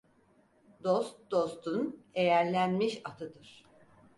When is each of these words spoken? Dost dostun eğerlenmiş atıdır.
Dost 0.83 1.19
dostun 1.31 2.03
eğerlenmiş 2.15 3.01
atıdır. 3.05 3.63